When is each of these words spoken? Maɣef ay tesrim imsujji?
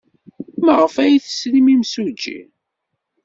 Maɣef 0.65 0.95
ay 1.03 1.15
tesrim 1.23 1.67
imsujji? 1.73 2.39